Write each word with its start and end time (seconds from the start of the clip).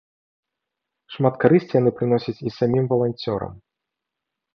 Шмат 1.15 1.35
карысці 1.43 1.73
яна 1.79 1.91
прыносіць 1.99 2.35
і 2.47 2.53
самім 2.57 2.87
валанцёрам. 2.95 3.53